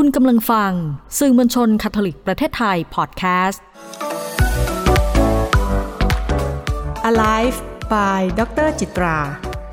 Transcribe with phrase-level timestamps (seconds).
[0.00, 0.72] คุณกำลังฟัง
[1.18, 3.62] สื่อมวลชนคาทอลิกประเทศไทยพอดแคสต์
[7.10, 7.58] Alive
[7.92, 9.18] by ดรจิตรา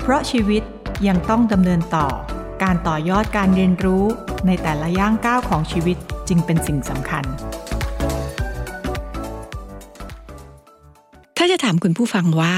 [0.02, 0.62] เพราะชีวิต
[1.06, 2.08] ยังต้องดำเนินต่อ
[2.62, 4.04] การต่อยอดการเรียนรู้
[4.46, 5.96] ในแต่ละย่างก้าวของชีวิต
[6.28, 7.24] จึงเป็นสิ่งสำคัญ
[11.36, 12.56] ถ้าจะถามคุณผู้ฟังว่า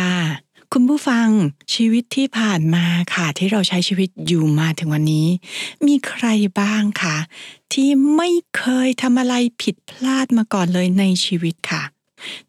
[0.72, 1.28] คุณผู้ฟัง
[1.74, 2.84] ชีวิตที่ผ่านมา
[3.14, 5.28] ค่ะที่เราใช้ชีวิตอยู่มาถึงวันนี้
[5.86, 6.26] มีใคร
[6.60, 7.16] บ้างคะ
[7.72, 11.82] ที่ไม่เคยทำอะไรผิดพลาดมาก่อนเลยในชีวิตค่ะ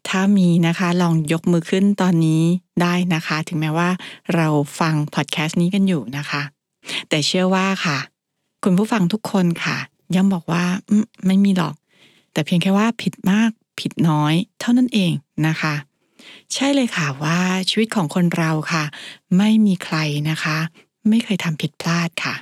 [0.08, 2.42] ถ้ามีนะคะลองยกมือขึ้นตอนนี้
[2.82, 3.90] ได้นะคะ ถึงแม้ว่า
[4.34, 4.48] เรา
[4.80, 6.42] ฟังพอดแคสต์นี้กันอยู่นะคะ
[7.08, 7.98] แต่เชื่อว่าค่ะ
[8.64, 9.76] คุณผู้ฟังทุกคนค่ะ
[10.14, 10.64] ย่อมบอกว่า
[11.26, 11.74] ไม่มีหรอก
[12.32, 13.50] แต่เพียงแค่ว่าผิดมาก
[13.80, 15.12] ผิดน้อย เท่านั้นเอง
[15.46, 15.74] นะคะ
[16.54, 17.38] ใช่เลยค่ะว่า
[17.70, 18.84] ชีวิตของคนเราค่ะ
[19.38, 19.96] ไม่มีใคร
[20.30, 20.58] นะคะ
[21.08, 22.34] ไม่เคยทำผิดพลาดค่ะ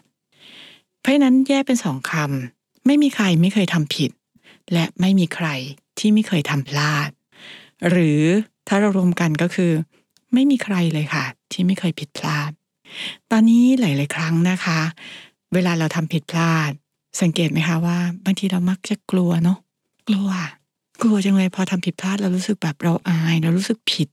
[1.00, 4.10] เพราะนั้นแยกเป็นสองคำไม่มีใครไม่เคยทำผิด
[4.72, 5.48] และไม่มีใคร
[5.98, 7.08] ที่ไม่เคยทำพลาด
[7.90, 8.22] หรือ
[8.68, 9.72] ถ้าเรารวมกันก็คือ
[10.34, 12.50] ไม่มีใครเลยค่ะ ที่ไม่เคยผิดพลาด
[13.30, 14.80] ตอนนี้หลาย ๆ ครั้งนะคะ
[15.54, 16.70] เวลาเราทำผิดพลาด
[17.20, 19.58] สังเกตไหมคะว่า บางทีเรามักจะกลัวเนาะ
[20.08, 20.30] กลัว
[21.02, 24.08] กลัวจังเลยพอทำผิดพลาดเรารู้สึกแบบเราอายเรารู้สึกผิด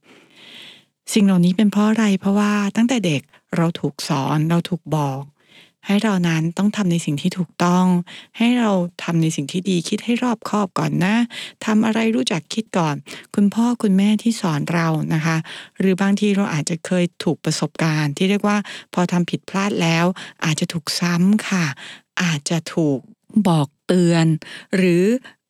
[1.12, 3.22] สิ่งเหล่านี้เป็นเพราะอะไรเพราะว่าตั้งแต่เด็ก
[3.56, 5.22] เราถูกสอนเราถูกบอก
[5.86, 7.86] ให้เรานั้นต้องทำในสิ่งที่ถูกต้อง
[8.38, 11.16] ให้เราทำในสิ่งที่ดีคิดให้รอบคอบก่อนนะ
[11.64, 12.94] ทำอะไรรู้จักคิดก่อน
[13.34, 15.36] คุณพ่อคุณแม่ที่สอนเรานะคะ
[15.78, 18.56] หรือบางทีเราอาจจะเคยถูกประสบการณ์ ที่เรียกว่า
[18.94, 20.06] พอทำผิดพลาดแล้ว
[20.44, 21.64] อาจจะถูกซ้ำค่ะ
[22.22, 22.98] อาจจะถูก
[23.48, 24.26] บอกเตือน
[24.76, 25.04] หรือ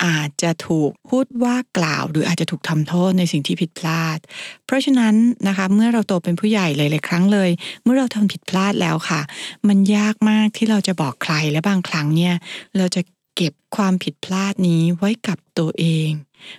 [0.04, 4.18] อาจจะถูกพูดว่ากล่าว หรืออาจจะถูกทำโทษในสิ่งที่ผิดพลาด
[4.66, 5.14] เพราะฉะนั้น
[5.48, 7.50] นะคะเมื่อเราโตเป็นผู้ใหญ่หลายๆครั้งเลย
[7.82, 9.20] เมื่อเราทำผิดพลาดแล้วค่ะ
[9.68, 12.34] มันยากมากที่เราจะบอกใครและบางครั้งเนี่ย
[12.76, 13.00] เราจะ
[13.36, 16.10] เก็บความผิดพลาดนี้ไว้กับตัวเอง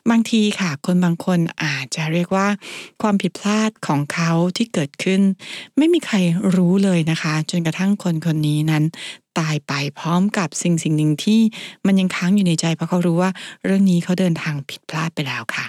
[0.10, 2.48] บางทีค่ะ คนบางคนอาจจะเรียกว่า
[3.02, 5.22] ความผิดพลาดของเขาที่เกิดขึ้น
[5.78, 6.16] ไม่มีใคร
[6.56, 8.84] รู้เลยนะคะ จนกระทั่งคนคนนี้นั้น
[9.40, 11.42] ตายไปพร้อมกับสิ่งสิ่งหนึ่งที่
[11.86, 13.32] มันยังค้างอยู่ในใจ เพราะเขารู้ว่า
[13.66, 15.66] เรื่องนี้เขาเดินทางผิดพลาดไปแล้วค่ะ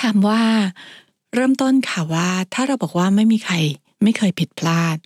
[0.00, 0.42] ถามว่า
[1.34, 3.54] เริ่มต้นค่ะว่า ถ้าเราบอกว่าไม่มีใคร
[4.02, 4.96] ไม่เคยผิดพลาด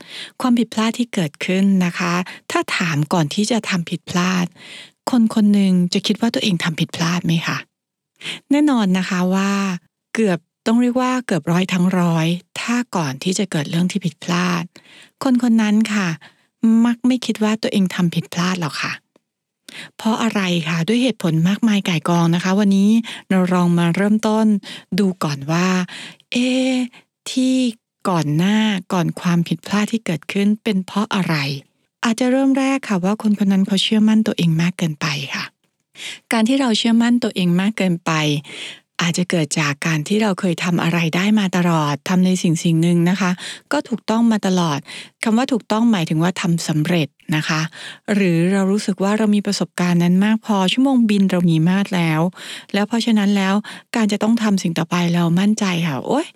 [0.40, 2.14] ความผิดพลาดที่เกิดขึ้นนะคะ
[2.50, 4.46] ถ้าถามก่อนที่จะทำผิดพลาด
[5.10, 7.58] คนคนหนึ่งจะคิดว่าตัวเองทำผิดพลาดไหมคะ
[8.50, 9.52] แน่นอนนะคะว่า
[10.14, 12.26] เกือบต้องเรียกว่าเกือบร้อยทั้งร้อย
[12.60, 14.64] ถ้าก่อนที่จะเกิดเรื่องที่ผิดพลาด
[15.22, 16.08] คนคนนั้นค่ะ
[16.84, 18.92] มักไม่คิดว่าตัวเองทำผิดพลาดหรอกค่ะ
[19.96, 22.90] เพราะอะไรคะด้วยเหตุผลมากมายก่ายกองนะคะ วันนี้
[23.30, 24.46] เราลองมาเริ่มต้น
[24.98, 25.68] ดูก่อนว่า
[26.32, 26.48] เอ๊
[27.30, 27.54] ที่
[28.08, 28.58] ก่อนหน้า
[28.92, 31.34] ก่อนความผิดพลาดที่เกิดขึ้นเป็นเพราะอะไร
[32.04, 35.44] อาจจะเริ่มแรกค่ะว่าคนคนนั้นเขาเชื่อมั่นตัวเองมากเกินไปค่ะ
[36.32, 38.10] การที่เราเชื่อมั่นตัวเองมากเกินไป
[39.02, 43.30] อาจจะเกิดจากการที่เราเคยทำอะไรได้มาตลอดทำในสิ่งสิ่งหนึ่งนะคะ
[43.72, 44.78] ก็ถูกต้องมาตลอด
[45.24, 47.60] คำว่าถูกต้องหมายถึงว่าทำสำเร็จนะคะ
[48.14, 52.20] หรือเรารู้สึกว่าเรามีประสบการณ์นั้นมากพอชั่วโมงบินเรามีมากแล้ว
[52.74, 53.54] แล้วเพราะฉะนั้นแล้ว
[53.96, 56.26] การจะต้องทำสิ่งต่อไปเรามั่นใจค่ะโอ๊ย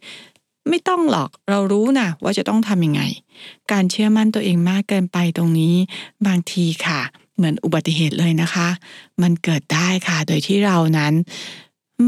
[0.69, 3.03] ไม่ต้องหรอกเรารู้นะว่าจะต้องทำยังไง
[3.73, 5.75] การเชื่อมั่นตัวเองมากเกินไปตรงนี้
[6.27, 7.01] บางทีค่ะ
[7.37, 8.69] เหมือนอุบัติเหตุเลยนะคะ
[9.23, 11.13] มันเกิดได้ค่ะ โดยที่เรานั้น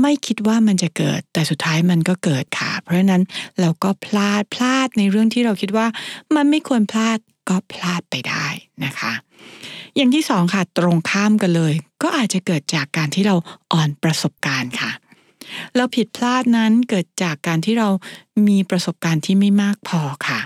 [0.03, 3.23] ไม่คิดว่ามันจะเกิด แต่สุดท้ายมันก็เกิดค่ะ เพราะฉะนั้น
[3.61, 5.87] เราก็พลาดพลาดในเรื่องที่เราคิดว่า
[6.35, 7.19] มันไม่ควรพลาด
[7.49, 8.47] ก็พลาดไปได้
[8.85, 9.13] นะคะ
[9.97, 13.37] อย่างที่สองค่ะตรงข้ามกันเลย ก็อาจจะเกิดจากการที่เรา
[13.73, 14.91] อ่อนประสบการณ์ค่ะ
[15.77, 17.89] เราผิดพลาดนั้นเกิดจากการที่เรา
[18.49, 20.41] มีประสบการณ์ที่ไม่มากพอค่ะ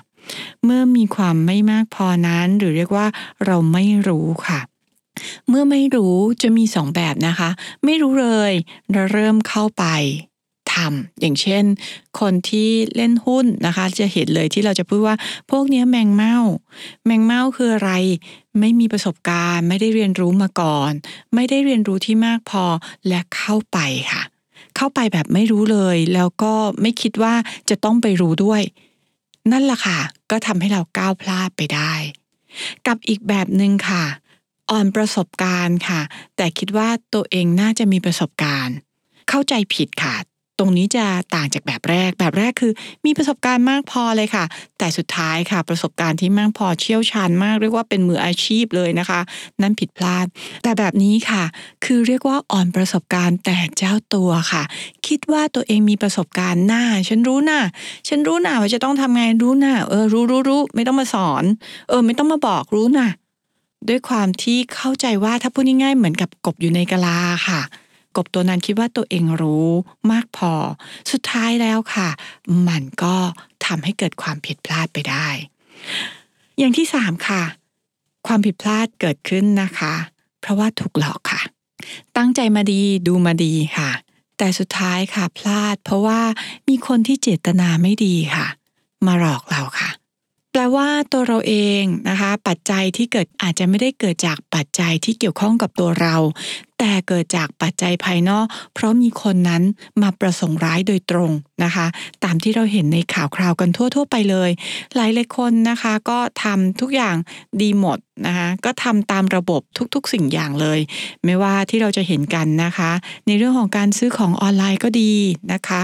[0.64, 3.06] เมื่อมีความไม่มากพอนั้น หรือเรียกว่า
[3.46, 4.60] เราไม่รู้ค่ะ
[5.48, 7.50] เมื่อไม่รู้จะมีสองแบบนะคะ
[7.84, 8.52] ไม่รู้เลย
[8.92, 9.84] เราเริ่มเข้าไป
[10.74, 11.64] ทำอย่างเช่น
[12.20, 15.16] คนที่เล่นหุ้นนะคะ จะเห็นเลยที่เราจะพูดว่า
[15.50, 16.38] พวกนี้แมงเม่า
[17.04, 17.92] แมงเม่าคืออะไร
[18.60, 20.92] ไม่มีประสบการณ์ ไม่ได้เรียนรู้มาก่อน
[21.34, 22.64] ไม่ได้เรียนรู้ที่มากพอ
[23.08, 23.78] และเข้าไป
[24.12, 24.22] ค่ะ
[24.76, 27.34] เข้าไปแบบไม่รู้เลย แล้วก็ไม่คิดว่า
[27.70, 28.62] จะต้องไปรู้ด้วย
[29.52, 29.98] นั่นแหละค่ะ
[30.30, 31.92] ก็ทำให้เราก้าวพลาดไปได้
[32.86, 34.04] กับอีกแบบหนึ่งค่ะ
[34.70, 36.00] อ่อนประสบการณ์ค่ะ
[36.36, 38.76] แต่คิดว่าตัวเองน่าจะมีประสบการณ์
[39.28, 40.14] เข้าใจผิดค่ะ
[40.60, 42.72] ตรงนี้จะต่างจากแบบแรก แบบแรกคือ
[43.06, 44.44] มีประสบการณ์มากพอเลยค่ะ
[44.78, 49.20] แต่สุดท้ายค่ะ ประสบการณ์ที่มากพอเชี่ยวชาญมากเรียกว่าเป็นมืออาชีพเลยนะคะ
[49.62, 50.26] นั่นผิดพลาด
[50.62, 51.42] แต่แบบนี้ค่ะ
[51.84, 54.62] คือเรียกว่าอ่อนประสบการณ์แต่เจ้าตัวค่ะ
[55.06, 57.62] คิดว่าตัวเองมีประสบการณ์หน้า ฉันรู้หน่ะ
[58.08, 61.44] ฉันรู้หน่ะว่าจะต้องทำไงรู้หน่ะเออรู้รู้รู้ไม่ต้องมาสอน
[61.88, 63.10] เออ ไม่ต้องมาบอกรู้น่ะ
[63.88, 67.18] ด้วยความที่เข้าใจว่าถ้าพูดง่ายๆเหมือนกับกบอยู่ในกะลา
[67.48, 67.60] ค่ะ
[68.16, 69.68] กบตัวนั้นคิดว่าตัวเองรู้
[70.12, 70.52] มากพอ
[71.10, 72.08] สุดท้ายแล้วค่ะ
[72.68, 73.16] มันก็
[73.66, 75.28] ทำให้เกิดความผิดพลาดไปได้
[76.58, 77.42] อย่างที่สามค่ะ
[78.26, 79.94] ความผิดพลาดเกิดขึ้นนะคะ
[80.40, 81.42] เพราะว่าถูกหลอกค่ะ
[82.16, 83.90] ตั้งใจมาดีดูมาดีค่ะ
[84.38, 86.20] แต่สุดท้ายค่ะพลาด เพราะว่า
[86.68, 88.46] มีคนที่เจตนาไม่ดีค่ะ
[89.06, 89.90] มาหลอกเราค่ะ
[90.52, 96.16] แปลว่าตัวเราเองนะคะ ปัจจัยที่เกิดอาจจะไม่ได้เกิดจากปัจจัยที่เกี่ยวข้องกับตัวเรา
[96.78, 99.62] แต่เกิดจากปัจจัยภายนอก เพราะมีคนนั้น
[100.02, 101.30] มาประสงค์ร้ายโดยตรง
[101.64, 101.86] นะคะ
[102.24, 104.50] ตามที่เราเห็นในข่าวคราวกันทั่ว ๆ ไปเลย
[104.96, 107.16] หลายหลายคนนะคะก็ทำทุกอย่าง
[107.62, 109.60] ดีหมดนะคะก็ทำตามระบบ
[109.94, 110.80] ทุกๆสิ่งอย่างเลย
[111.24, 112.90] ไม่ว่าที่เราจะเห็นกันนะคะ
[113.26, 115.14] ในเรื่องของการซื้อของออนไลน์ก็ดี
[115.52, 115.82] นะคะ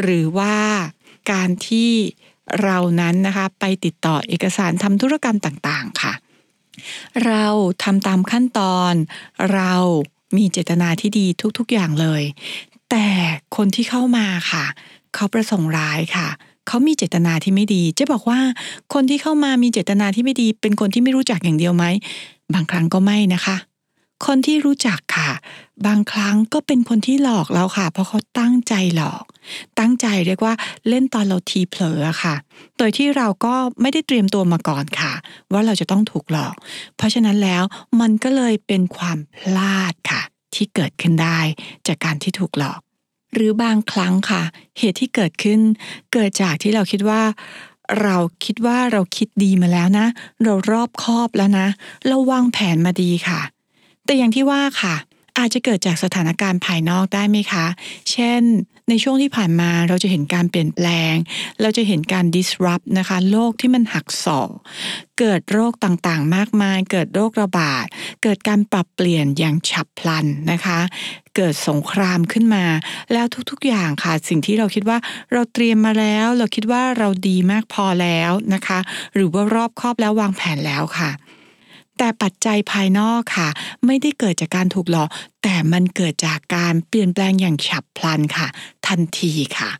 [0.00, 0.56] หรือว่า
[1.32, 1.92] การที่
[2.62, 6.12] เรานั้นนะคะไปติดต่อเอกสารทำธุรกรรมต่างๆค่ะ
[7.26, 7.46] เรา
[7.82, 8.94] ทำตามขั้นตอน
[9.52, 9.72] เรา
[10.36, 11.26] มีเจตนาที่ดี
[11.58, 12.22] ทุกๆอย่างเลย
[12.90, 13.06] แต่
[13.56, 14.64] คนที่เข้ามาค่ะ
[15.14, 16.28] เขาประสงค์ร้ายค่ะ
[16.66, 18.40] เขามีเจตนาที่ไม่ดี จะบอกว่า
[18.94, 21.84] คนที่เข้ามามีเจตนาที่ไม่ดี เป็นคนที่ไม่รู้จักอย่างเดียวไหม
[22.54, 23.56] บางครั้งก็ไม่นะคะ
[24.26, 25.30] คนที่รู้จักค่ะ
[25.86, 29.24] บางครั้งก็เป็นคนที่หลอกเราค่ะ เพราะเขาตั้งใจหลอก
[29.78, 30.54] ตั้งใจเรียกว่า
[30.88, 32.34] เล่นตอนเราทีเผลอค่ะ
[32.78, 35.12] โดยที่เราก็ไม่ได้เตรียมตัวมาก่อนค่ะ
[35.52, 36.54] ว่าเราจะต้องถูกหลอก
[36.96, 37.62] เพราะฉะนั้นแล้ว
[38.00, 40.22] มันก็เลยเป็นความพลาดค่ะ
[40.54, 41.38] ที่เกิดขึ้นได้
[41.86, 42.80] จากการที่ถูกหลอก
[43.34, 44.42] หรือบางครั้งค่ะ
[44.78, 45.60] เหตุที่เกิดขึ้น
[46.12, 47.22] เกิดจากที่เราคิดว่า
[48.02, 50.06] เราคิดว่าเราคิดดีมาแล้วนะ
[50.42, 51.68] เรารอบคอบแล้วนะ
[52.06, 53.40] เราวางแผนมาดีค่ะ
[54.04, 54.94] แต่อย่างที่ว่าค่ะ
[55.38, 57.66] อาจจะเกิดจากสถานการณ์ภายนอกได้ไหมคะ
[58.10, 58.42] เช่น
[58.88, 61.14] ในช่วงที่ผ่านมาเราจะเห็นการเปลี่ยนแปลง
[61.60, 64.50] เราจะเห็นการ disrupt นะคะ โลกที่มันหักศอก
[65.18, 67.86] เกิดโรคต่างๆ มากมาย เกิดโรคระบาด
[68.22, 70.78] เกิดการปรับเปลี่ยนอย่างฉับพลันนะคะ
[71.36, 72.64] เกิดสงครามขึ้นมา
[73.12, 74.98] แล้วทุกๆอย่างค่ะ สิ่งที่เราคิดว่า
[75.32, 78.78] เราเตรียมมาแล้ว เราคิดว่าเราดีมากพอแล้วนะคะ
[79.14, 81.10] หรือว่ารอบครอบแล้ววางแผนแล้วค่ะ
[81.98, 83.48] แต่ปัจจัยภายนอกค่ะ
[83.86, 85.08] ไม่ได้เกิดจากการถูกหลอก
[85.42, 88.46] แต่มันเกิดจากการเปลี่ยนแปลงอย่างฉับพลันค่ะ
[88.86, 89.70] ทันทีค่ะ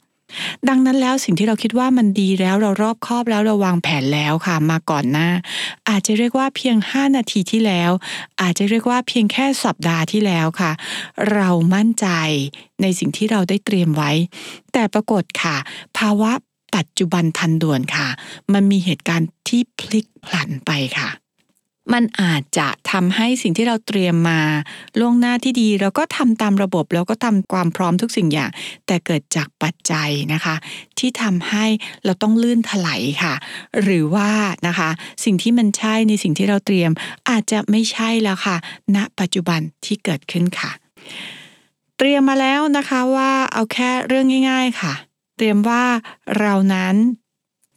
[0.68, 5.28] ดังนั้นแล้วสิ่งที่เราคิดว่ามันดีแล้วเรารอบคอบแล้วเราวางแผนแล้วค่ะมาก่อนหน้า
[5.88, 7.90] อาจจะเรียกว่าเพียง 5 นาทีที่แล้ว
[8.40, 10.72] อาจจะเรียกว่าเพียงแค่สัปดาห์ที่แล้วค่ะ
[11.32, 12.06] เรามั่นใจ
[12.82, 14.10] ในสิ่งที่เราได้เตรียมไว้
[14.72, 15.56] แต่ปรากฏค่ะ
[15.98, 16.32] ภาวะ
[16.76, 18.08] ปัจจุบันทันด่วนค่ะ
[18.52, 21.08] มันมีเหตุการณ์ที่พลิกผลันไปค่ะ
[21.92, 24.40] มันอาจจะทำให้สิ่งที่เราเตรียมมา
[25.00, 28.50] ล่วงหน้าที่ดีเราก็ทำตามระบบแล้วก็ทำความพร้อมทุกสิ่งอย่าง
[28.86, 30.54] แต่เกิดจากปัจจัยนะคะ
[30.98, 31.66] ที่ทำให้
[32.04, 33.34] เราต้องลื่นถลายค่ะ
[33.82, 34.30] หรือว่า
[34.66, 34.88] นะคะ
[35.24, 36.90] สิ่งที่มันใช่ในสิ่งที่เราเตรียม
[37.30, 38.56] อาจจะไม่ใช่แล้วค่ะ
[38.96, 40.70] ณ ปัจจุบันที่เกิดขึ้นค่ะ
[41.98, 44.94] เตรียมมาแล้วนะคะว่าเอาแค่เรื่องง่าย ๆค่ะ
[45.36, 45.84] เตรียมว่า
[46.38, 46.96] เรานั้น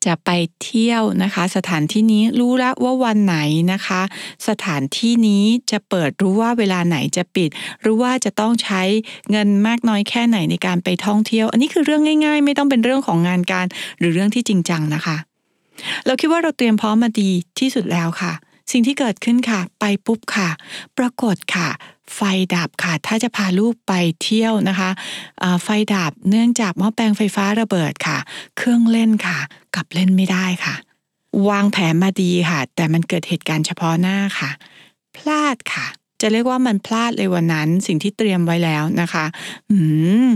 [0.08, 0.30] จะไป
[0.64, 3.38] เที่ยวนะคะ สถานที่นี้รู้แล้วว่าวันไหน
[3.74, 4.02] นะคะ
[4.48, 7.50] สถานที่นี้จะเปิดรู้ว่าเวลาไหนจะปิด
[7.86, 8.82] รู้ว่าจะต้องใช้
[9.32, 13.66] เงินมากน้อยแค่ไหนในการไปท่องเที่ยว อันนี้คือเรื่องง่ายๆ ไม่ต้องเป็นเรื่องของงานการ
[14.00, 15.18] หรือเรื่องที่จริงจังนะคะ
[16.06, 18.34] เราคิดว่าเราเตรียมพร้อมมาดีที่สุดแล้วค่ะ
[18.72, 20.50] สิ่งที่เกิดขึ้นค่ะ ไปปุ๊บค่ะ
[20.98, 21.70] ปรากฏค่ะ
[22.16, 22.22] ไฟ
[22.56, 24.90] ดับค่ะ ถ้าจะพาลูกไปเที่ยวนะคะ
[25.64, 28.18] ไฟดับเนื่องจากหม้อแปลงไฟฟ้าระเบิดค่ะ
[28.58, 29.38] เครื่องเล่นค่ะ
[29.76, 30.76] กลับเล่นไม่ได้ค่ะ
[31.50, 34.50] วางแผนมาดีค่ะ แต่มันเกิดเหตุการณ์เฉพาะหน้าค่ะ
[35.16, 35.88] พลาดค่ะ
[36.22, 39.26] จะเรียกว่ามันพลาดเลยวันนั้น สิ่งที่เตรียมไว้แล้วนะคะ
[39.70, 39.78] อื
[40.26, 40.28] ม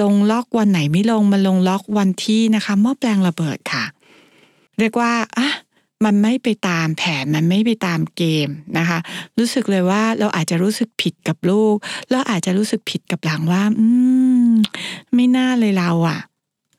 [0.00, 3.84] ลงล็อกวันไหนไม่ลงมาลงล็อกวันที่นะคะหม้อแปลงระเบิดค่ะ
[4.78, 5.48] เรียกว่าอะ
[6.04, 8.98] มันไม่ไปตามแผนมันไม่ไปตามเกมนะคะ
[9.38, 11.74] รู้สึกเลยว่าเราอาจจะรู้สึกผิดกับลูก
[12.10, 13.86] แล้วอาจจะรู้สึกผิดกับหลังว่า อื
[14.50, 14.52] ม
[15.14, 16.20] ไม่น่าเลยเราอะ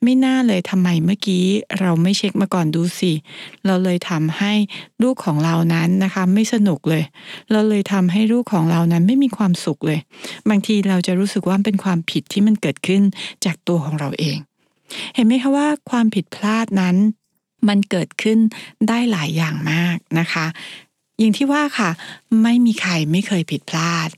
[0.03, 1.45] ไม่น่าเลยทำไมเมื่อกี้
[1.79, 3.11] เราไม่เช็คมาก่อนดูสิ
[3.65, 4.53] เราเลยทำให้
[5.03, 7.03] ลูกของเรานั้นนะคะ ไม่สนุกเลย
[7.51, 9.99] เราเลยทำให้ลูกของเรานั้นไม่มีความสุขเลย
[10.49, 13.01] บางทีเราจะรู้สึกว่าเป็นความผิดที่มันเกิดขึ้น
[13.45, 14.37] จากตัวของเราเอง
[15.15, 16.95] เห็นไหมคะว่าความผิดพลาดนั้น
[17.67, 18.39] มันเกิดขึ้น
[18.87, 20.45] ได้หลายอย่างมากนะคะ
[21.19, 21.89] อย่างที่ว่าค่ะ
[22.43, 24.09] ไม่มีใครไม่เคยผิดพลาด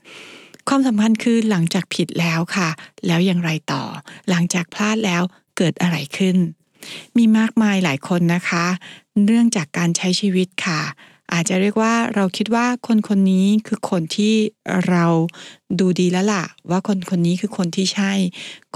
[0.68, 2.70] ความสำคัญคือหลังจากผิดแล้วค่ะ
[3.08, 3.84] แล้วอย่างไรต่อ
[4.30, 5.22] หลังจากพลาดแล้ว
[5.58, 6.38] เกิดอะไรขึ้น
[7.18, 8.66] มีมากมายหลายคนนะคะ
[9.26, 10.82] เรื่องจากการใช้ชีวิตค่ะ
[11.34, 14.36] อาจจะเรียกว่าเราคิดว่าคนคนนี้คือคนที่
[14.90, 15.06] เรา
[15.80, 18.14] ดูดีแล้วล่ะ ว่าคนคนนี้คือคนที่ใช่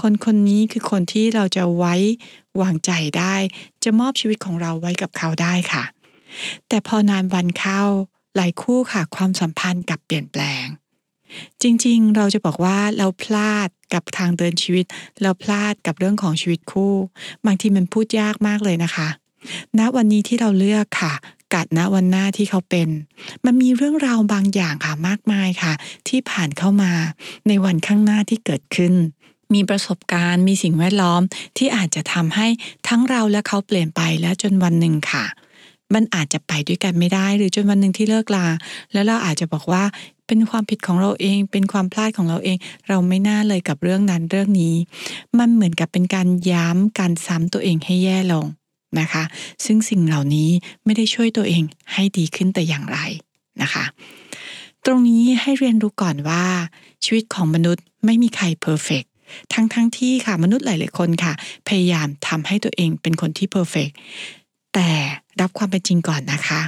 [0.02, 1.94] คนคนนี้คือคนที่เราจะไว้
[2.60, 3.34] วางใจได้
[3.84, 5.84] จะมอบชีวิตของเราไว้กับเขาได้ค่ะ
[6.68, 7.82] แต่พอนานวันเข้า
[8.36, 10.66] หลายคู่ค่ะ ความสัมพันธ์กับเปลี่ยนแปลง
[11.62, 14.84] จริงๆ เราจะบอกว่าเราพลาดกับทางเดินชีวิต
[15.22, 16.94] เราพลาดกับเรื่องของชีวิตคู่
[17.46, 19.08] บางทีมันพูดยากมากเลยนะคะ
[19.78, 21.14] ณวันนี้ที่เราเลือกค่ะ
[21.54, 22.88] กัดณวันหน้าที่เขาเป็น
[23.44, 25.72] มันมีเรื่องราวบางอย่างค่ะมากมายค่ะ
[26.08, 26.92] ที่ผ่านเข้ามา
[27.48, 28.94] ในวันข้างหน้าที่เกิดขึ้น
[29.54, 31.22] มีประสบการณ์ มีสิ่งแวดล้อม
[31.56, 32.46] ที่อาจจะทำให้
[32.88, 35.24] ทั้งเราและเขาเปลี่ยนไปแล้วจนวันหนึ่งค่ะ
[35.94, 38.46] มันอาจจะไปด้วยกันไม่ได้ หรือจนวันหนึ่งที่เลิกลา
[38.92, 39.84] แล้วเราอาจจะบอกว่า
[40.26, 42.56] เป็นความผิดของเราเอง เป็นความพลาดของเราเอง
[42.88, 44.74] เราไม่น่าเลยกับเรื่องนั้นเรื่องนี้
[45.38, 48.46] มันเหมือนกับเป็นการย้ำการซ้ำตัวเองให้แย่ลง
[49.00, 49.22] นะคะ
[49.64, 50.50] ซึ่งสิ่งเหล่านี้
[50.84, 52.98] ไม่ได้ช่วยตัวเองให้ดีขึ้นแต่อย่างไร
[53.62, 53.84] นะคะ
[54.86, 56.44] ตรงนี้ให้เรียนรู้ก่อนว่า
[57.04, 59.04] ชีวิตของมนุษย์ไม่มีใคร perfect
[59.52, 61.32] ทั้ง ๆ ที่ค่ะมนุษย์หลาย ๆ คนค่ะ
[61.68, 63.90] พยายามทำให้ตัวเองเป็นคนที่ perfect
[64.74, 64.90] แต่
[65.40, 66.60] รับความเป็นจริงก่อนนะคะ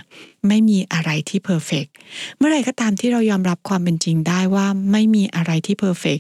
[0.48, 1.86] ไม่มีอะไรที่ perfect
[2.36, 6.18] เมื่อไรก็ตามที่เรายอมรับความเป็นจริงได้ว่าไม่มีอะไรที่ perfect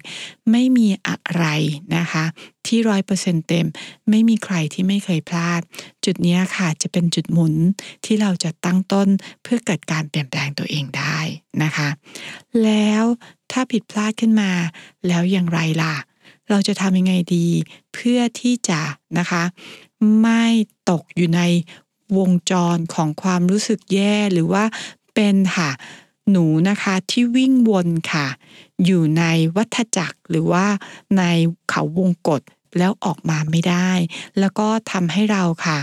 [0.50, 1.44] ไม่มีอะไร
[1.96, 2.24] นะคะ
[2.66, 3.66] ที่ร้อยเปอร์เซ็นต์เต็ม
[4.10, 5.60] ไม่มีใครที่ไม่เคยพลาด
[6.04, 7.54] จุดนี้ค่ะจะเป็นจุดหมุน
[8.04, 9.08] ที่เราจะตั้งต้น
[9.42, 11.18] เพื่อเกิดการเปลี่ยนแปลงตัวเองได้
[11.62, 11.88] นะคะ
[12.62, 13.04] แล้ว
[13.52, 14.50] ถ้าผิดพลาดขึ้นมา
[15.06, 15.96] แล้วอย่างไรล่ะ
[16.50, 17.46] เราจะทำยังไงดี
[17.94, 18.80] เพื่อที่จะ
[19.18, 19.42] นะคะ
[20.22, 20.44] ไม่
[20.92, 21.42] ตกอยู่ใน
[22.18, 24.64] วงจรของความรู้สึกแย่หรือว่า
[25.14, 25.70] เป็นค่ะ
[26.30, 28.26] หนูนะคะที่วิ่งวนค่ะ
[28.84, 29.24] อยู่ใน
[29.56, 30.66] วัฏจักรหรือว่า
[31.16, 31.22] ใน
[31.70, 32.42] เขาวงกฏ
[32.78, 33.90] แล้วออกมาไม่ได้
[34.38, 35.78] แล้วก็ทำให้เราค่ะ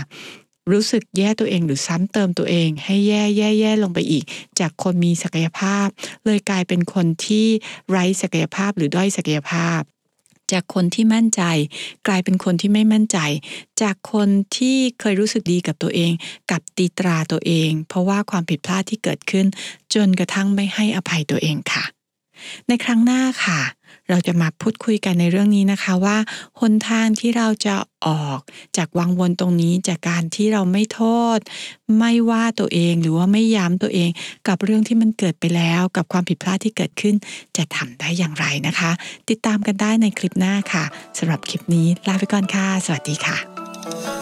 [0.70, 4.24] รู้สึกแย่ตัวเองหรือซ้ำเติมตัวเอง ให้แย่แย่แย่ลงไปอีก
[4.60, 5.86] จากคนมีศักยภาพ
[6.24, 7.46] เลยกลายเป็นคนที่
[7.90, 9.80] ไร้ศักยภาพหรือด้อยศักยภาพ
[10.52, 11.42] จากคนที่มั่นใจ
[12.06, 13.18] กลายเป็นคนที่ไม่มั่นใจ
[13.82, 16.12] จากคนที่เคยรู้สึกดีกับตัวเอง
[16.50, 19.46] กับตีตราตัวเอง เพราะว่าความผิดพลาดที่เกิดขึ้น
[19.94, 21.84] จนกระทั่งไม่ให้อภัยตัวเองค่ะ
[22.68, 23.60] ในครั้งหน้าค่ะ
[24.10, 26.16] เราจะมาพูดคุยกันในเรื่องนี้นะคะว่า
[26.60, 27.76] หนทางที่เราจะ
[28.06, 28.40] ออก
[28.76, 31.02] จากวังวนตรงนี้จากการที่เราไม่โท
[31.36, 31.38] ษ
[31.98, 34.10] ไม่ว่าตัวเองหรือว่าไม่ย้ำตัวเอง
[34.48, 37.14] กับเรื่องที่มันเกิดไปแล้ว กับความผิดพลาดที่เกิดขึ้น
[37.56, 38.90] จะทำได้อย่างไรนะคะ
[39.30, 40.84] ติดตามกันได้ในคลิปหน้าค่ะ
[41.18, 44.19] สำหรับคลิปนี้ลาไปก่อนค่ะ สวัสดีค่ะ